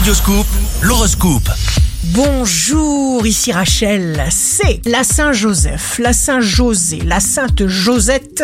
[0.00, 0.46] Radioscoop,
[0.80, 1.50] l'horoscope.
[2.14, 4.24] Bonjour, ici Rachel.
[4.30, 8.42] C'est la Saint-Joseph, la Saint-José, la Sainte Josette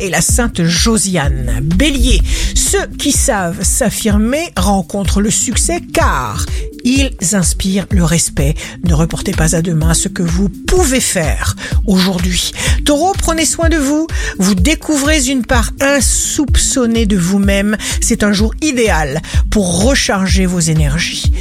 [0.00, 1.60] et la Sainte Josiane.
[1.62, 2.20] Bélier,
[2.56, 6.44] ceux qui savent s'affirmer rencontrent le succès car
[6.84, 8.54] ils inspirent le respect.
[8.84, 11.56] Ne reportez pas à demain ce que vous pouvez faire
[11.86, 12.52] aujourd'hui.
[12.84, 14.06] Taureau, prenez soin de vous.
[14.38, 17.76] Vous découvrez une part insoupçonnée de vous-même.
[18.00, 19.20] C'est un jour idéal
[19.50, 21.32] pour recharger vos énergies.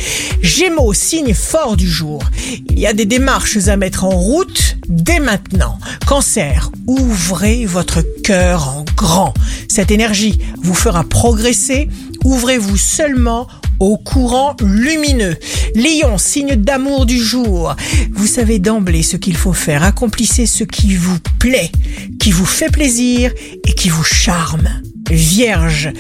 [0.42, 2.24] Gémeaux, signe fort du jour.
[2.70, 5.80] Il y a des démarches à mettre en route dès maintenant.
[6.06, 9.34] Cancer, ouvrez votre cœur en grand.
[9.68, 11.90] Cette énergie vous fera progresser.
[12.24, 13.48] Ouvrez-vous seulement
[13.80, 15.36] au courant lumineux.
[15.76, 17.76] Lion, signe d'amour du jour.
[18.14, 19.84] Vous savez d'emblée ce qu'il faut faire.
[19.84, 21.72] Accomplissez ce qui vous plaît,
[22.20, 23.32] qui vous fait plaisir
[23.66, 24.70] et qui vous charme.
[25.10, 25.92] Vierge,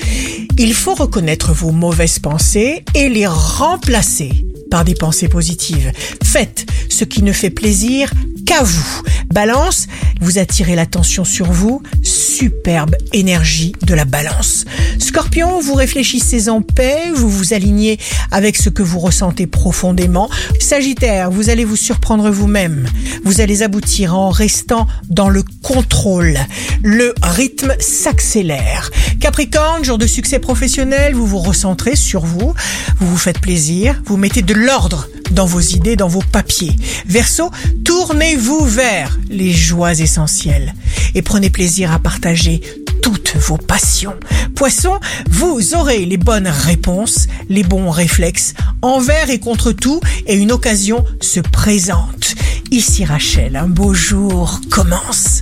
[0.57, 5.91] il faut reconnaître vos mauvaises pensées et les remplacer par des pensées positives.
[6.23, 8.11] Faites ce qui ne fait plaisir
[8.45, 9.01] qu'à vous.
[9.33, 9.87] Balance,
[10.21, 11.81] vous attirez l'attention sur vous.
[12.03, 14.65] Superbe énergie de la balance.
[14.99, 17.97] Scorpion, vous réfléchissez en paix, vous vous alignez
[18.31, 20.29] avec ce que vous ressentez profondément.
[20.59, 22.87] Sagittaire, vous allez vous surprendre vous-même.
[23.23, 26.37] Vous allez aboutir en restant dans le contrôle.
[26.83, 28.91] Le rythme s'accélère.
[29.19, 32.53] Capricorne, jour de succès professionnel, vous vous recentrez sur vous,
[32.99, 36.75] vous vous faites plaisir, vous mettez de l'ordre dans vos idées, dans vos papiers.
[37.05, 37.51] Verseau,
[37.83, 40.73] tournez-vous vers les joies essentielles
[41.15, 42.61] et prenez plaisir à partager
[43.01, 44.15] toutes vos passions.
[44.55, 50.51] Poisson, vous aurez les bonnes réponses, les bons réflexes envers et contre tout et une
[50.51, 52.35] occasion se présente.
[52.71, 55.41] Ici Rachel, un beau jour commence.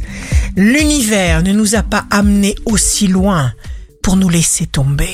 [0.55, 3.53] L'univers ne nous a pas amenés aussi loin
[4.02, 5.09] pour nous laisser tomber.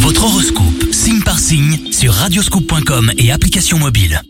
[0.00, 4.20] Votre horoscope, signe par signe, sur radioscoop.com et application mobile.